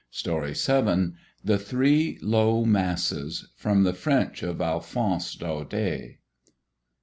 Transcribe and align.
THE 1.45 1.59
THREE 1.59 2.17
LOW 2.23 2.65
MASSES. 2.65 3.49
From 3.55 3.83
the 3.83 3.93
French 3.93 4.41
of 4.41 4.59
ALPHONSE 4.59 5.35
DAUDET. 5.35 6.17